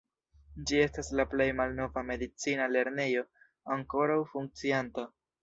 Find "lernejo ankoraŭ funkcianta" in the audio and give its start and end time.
2.77-5.07